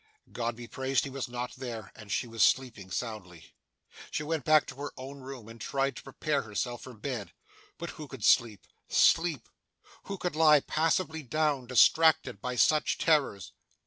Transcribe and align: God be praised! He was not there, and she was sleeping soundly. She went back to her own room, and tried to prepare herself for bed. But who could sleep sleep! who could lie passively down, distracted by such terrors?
God 0.31 0.55
be 0.55 0.67
praised! 0.67 1.03
He 1.03 1.11
was 1.11 1.29
not 1.29 1.55
there, 1.57 1.91
and 1.95 2.11
she 2.11 2.25
was 2.25 2.41
sleeping 2.41 2.89
soundly. 2.89 3.53
She 4.09 4.23
went 4.23 4.43
back 4.45 4.65
to 4.65 4.75
her 4.77 4.91
own 4.97 5.19
room, 5.19 5.47
and 5.47 5.61
tried 5.61 5.95
to 5.95 6.01
prepare 6.01 6.41
herself 6.41 6.81
for 6.81 6.95
bed. 6.95 7.33
But 7.77 7.91
who 7.91 8.07
could 8.07 8.23
sleep 8.25 8.65
sleep! 8.87 9.47
who 10.05 10.17
could 10.17 10.35
lie 10.35 10.61
passively 10.61 11.21
down, 11.21 11.67
distracted 11.67 12.41
by 12.41 12.55
such 12.55 12.97
terrors? 12.97 13.51